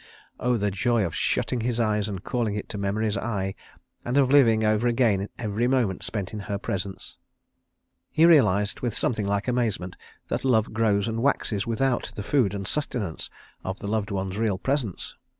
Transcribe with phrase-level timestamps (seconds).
[0.39, 3.53] Oh, the joy of shutting his eyes and calling it to memory's eye,
[4.03, 7.17] and of living over again every moment spent in her presence!
[8.09, 9.95] He realised, with something like amazement,
[10.27, 13.29] that Love grows and waxes without the food and sustenance
[13.63, 15.13] of the loved one's real presence.